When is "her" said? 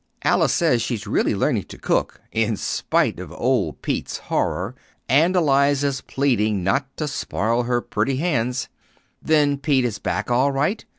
7.65-7.81